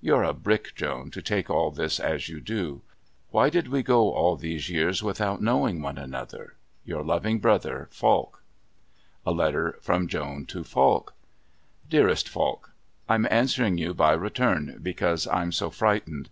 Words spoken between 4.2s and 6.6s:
these years without knowing one another?